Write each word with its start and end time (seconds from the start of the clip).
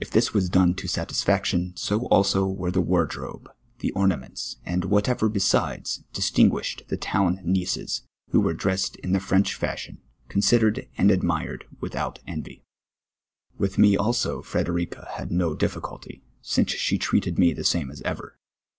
If 0.00 0.10
this 0.10 0.30
Avas 0.30 0.50
done 0.50 0.72
to 0.76 0.88
satisfaction, 0.88 1.74
so 1.76 2.06
also 2.06 2.46
were 2.46 2.70
the 2.70 2.82
wanlrobe, 2.82 3.48
the 3.80 3.90
ornaments, 3.90 4.56
and 4.64 4.86
whatever 4.86 5.28
besides 5.28 6.04
distinu:uished 6.14 6.86
the 6.86 6.96
town 6.96 7.38
nieces, 7.44 8.00
who 8.30 8.40
were 8.40 8.54
dressed 8.54 8.96
in 8.96 9.12
the 9.12 9.18
Frencli 9.18 9.52
fashion, 9.52 9.98
considered 10.30 10.88
and 10.96 11.12
ad 11.12 11.22
mired 11.22 11.66
witliout 11.82 12.16
envy. 12.26 12.64
With 13.58 13.76
me 13.76 13.94
also 13.94 14.40
Frederica 14.40 15.06
had 15.18 15.30
no 15.30 15.54
difficulty, 15.54 16.22
since 16.40 16.70
she 16.70 16.96
treated 16.96 17.38
me 17.38 17.52
the 17.52 17.62
same 17.62 17.90
as 17.90 18.00
ever. 18.06 18.38